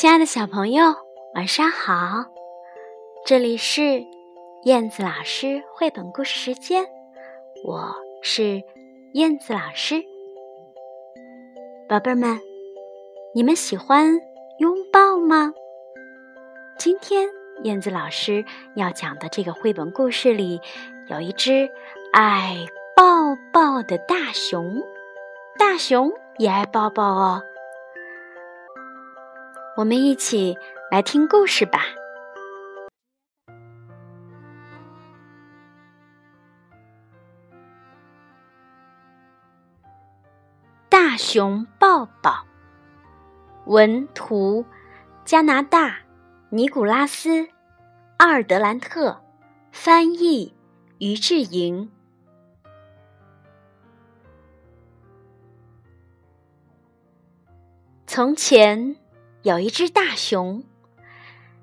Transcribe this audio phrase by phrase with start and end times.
[0.00, 0.94] 亲爱的小朋友，
[1.34, 2.24] 晚上好！
[3.26, 4.02] 这里是
[4.64, 6.86] 燕子老师绘本故事时间，
[7.66, 8.62] 我是
[9.12, 10.02] 燕子老师。
[11.86, 12.40] 宝贝儿们，
[13.34, 14.18] 你们喜欢
[14.58, 15.52] 拥抱吗？
[16.78, 17.28] 今天
[17.64, 18.42] 燕子老师
[18.76, 20.62] 要讲的这个绘本故事里，
[21.10, 21.68] 有一只
[22.14, 22.56] 爱
[22.96, 24.82] 抱抱的大熊，
[25.58, 27.42] 大熊也爱抱抱哦。
[29.80, 30.58] 我们一起
[30.90, 31.80] 来听故事吧。
[40.90, 42.44] 大熊抱抱，
[43.64, 44.66] 文图，
[45.24, 45.96] 加拿大，
[46.50, 47.30] 尼古拉斯·
[48.18, 49.22] 阿尔德兰特，
[49.72, 50.54] 翻译，
[50.98, 51.90] 于志莹。
[58.06, 58.99] 从前。
[59.42, 60.62] 有一只大熊，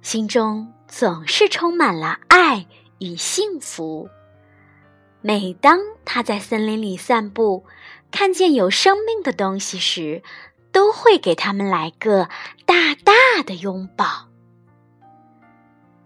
[0.00, 2.66] 心中总是充满了爱
[2.98, 4.08] 与幸福。
[5.20, 7.66] 每当它在森林里散步，
[8.10, 10.22] 看见有生命的东西时，
[10.72, 12.30] 都会给它们来个
[12.64, 14.28] 大大的拥抱。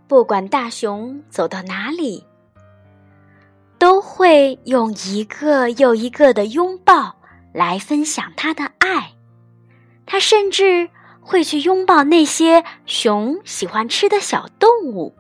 [0.08, 2.26] 不管大熊走到哪里，
[3.78, 7.14] 都会用一个又一个的拥抱
[7.54, 9.12] 来分享他的爱。
[10.04, 10.90] 他甚至。
[11.22, 15.14] 会去拥抱那些熊喜欢吃的小动物。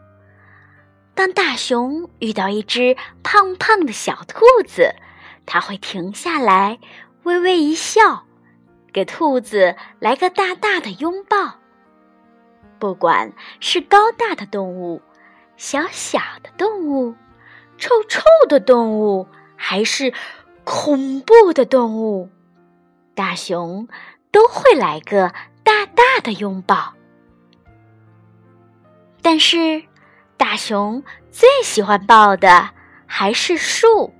[1.14, 4.94] 当大熊遇到一只胖胖的小兔子，
[5.46, 6.78] 它会停下来，
[7.22, 8.24] 微微一笑，
[8.92, 11.58] 给兔子来个大大的拥抱。
[12.78, 15.00] 不管是高大的动物、
[15.56, 17.14] 小小的动物、
[17.78, 20.12] 臭臭的动物，还是
[20.64, 22.28] 恐怖的动物，
[23.14, 23.86] 大熊
[24.32, 25.32] 都会来个。
[25.62, 26.94] 大大的拥抱，
[29.20, 29.82] 但是
[30.36, 32.70] 大熊最喜欢抱的
[33.06, 34.12] 还是树。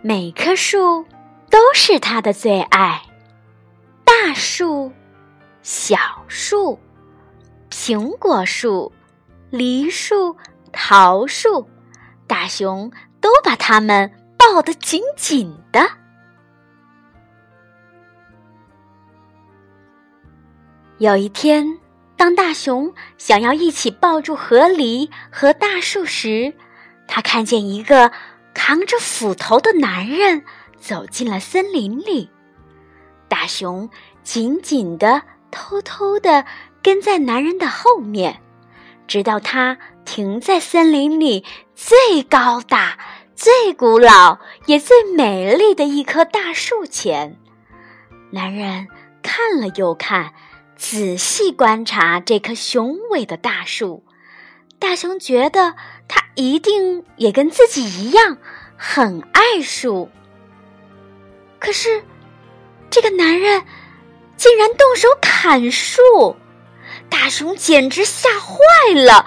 [0.00, 1.04] 每棵树
[1.50, 3.02] 都是他的最爱，
[4.04, 4.92] 大树、
[5.62, 5.98] 小
[6.28, 6.78] 树、
[7.70, 8.92] 苹果树、
[9.50, 10.36] 梨树、
[10.72, 11.68] 桃树，
[12.26, 15.90] 大熊都把它们抱得紧紧的。
[20.98, 21.78] 有一天，
[22.16, 26.52] 当大熊想要一起抱住河狸和大树时，
[27.06, 28.10] 他看见一个
[28.52, 30.42] 扛着斧头的男人
[30.80, 32.30] 走进了森林里。
[33.28, 33.88] 大熊
[34.24, 35.22] 紧紧地、
[35.52, 36.44] 偷偷地
[36.82, 38.42] 跟在男人的后面，
[39.06, 41.44] 直到他停在森林里
[41.76, 42.98] 最高大、
[43.36, 47.38] 最古老也最美丽的一棵大树前。
[48.32, 48.88] 男人
[49.22, 50.34] 看了又看。
[50.78, 54.04] 仔细观察这棵雄伟的大树，
[54.78, 55.74] 大熊觉得
[56.06, 58.38] 他一定也跟自己一样
[58.76, 60.08] 很爱树。
[61.58, 62.04] 可是，
[62.88, 63.64] 这个男人
[64.36, 66.36] 竟然动手砍树，
[67.10, 69.26] 大熊简直吓坏了。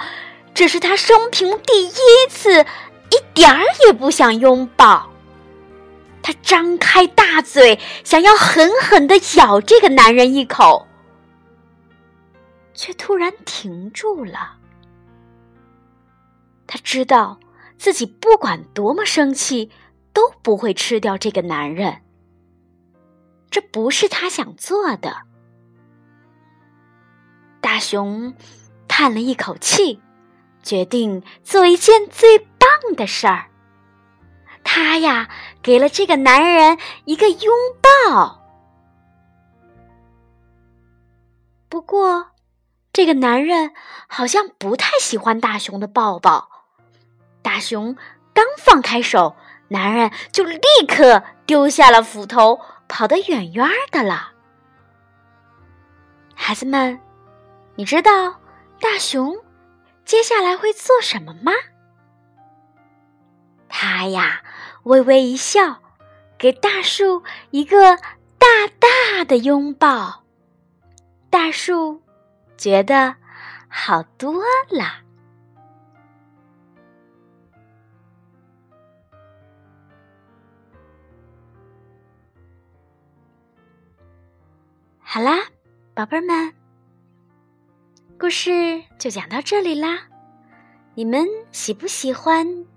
[0.54, 1.92] 这是他生平第一
[2.30, 2.62] 次，
[3.10, 5.10] 一点儿也不想拥抱。
[6.24, 10.88] 他张开大嘴，想要狠狠的咬这个男人一口。
[12.82, 14.58] 却突然停住了。
[16.66, 17.40] 他知道
[17.78, 19.70] 自己不管多么生气，
[20.14, 22.02] 都不会吃掉这个男人。
[23.52, 25.16] 这不是他想做的。
[27.62, 28.34] 大熊
[28.88, 30.02] 叹了一口气，
[30.64, 33.52] 决定做一件最棒的事儿。
[34.64, 35.30] 他呀，
[35.62, 37.54] 给了这个男人一个拥
[38.08, 38.42] 抱。
[41.70, 42.26] 不过。
[42.94, 43.72] 这个男人
[44.08, 46.50] 好像不太喜欢大熊的抱抱。
[47.42, 47.96] 大熊
[48.34, 49.36] 刚放开手，
[49.70, 54.34] 男人就立刻丢下了斧头，跑得远远的了。
[56.36, 57.00] 孩子们，
[57.76, 58.42] 你知道
[58.80, 59.38] 大熊
[60.04, 61.54] 接下来会做什么吗？
[63.70, 64.42] 他呀，
[64.84, 65.78] 微微一笑，
[66.38, 67.96] 给大树一个
[68.38, 70.24] 大大的拥抱。
[71.30, 72.01] 大树。
[72.62, 73.16] 觉得
[73.68, 75.02] 好多了。
[85.00, 85.40] 好啦，
[85.96, 86.54] 宝贝儿们，
[88.20, 90.04] 故事就讲到这里啦。
[90.94, 92.68] 你们喜不喜欢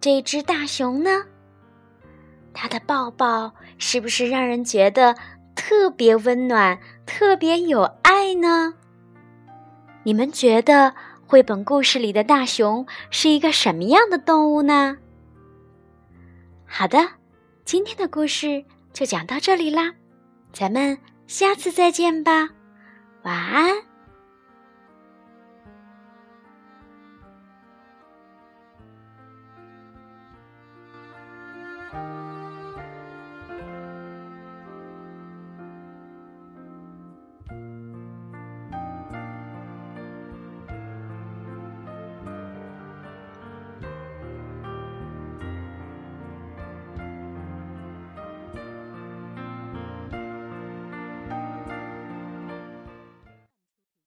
[0.00, 1.24] 这只大熊呢？
[2.52, 5.16] 它的抱抱是不是让人觉得
[5.56, 8.74] 特别温暖、特别有爱呢？
[10.04, 10.94] 你们觉得
[11.26, 14.98] 绘本故事里的大熊是一个什么样的动物呢？
[16.66, 16.98] 好的
[17.64, 19.94] 今天的故事就讲到这里啦。
[20.52, 22.50] 咱们下次再见吧。
[23.22, 23.74] 晚安。